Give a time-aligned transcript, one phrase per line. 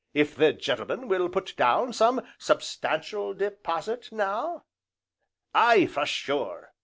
[0.15, 4.65] If the gentleman will put down some substantial deposit now"
[5.53, 6.73] "Aye, for sure!"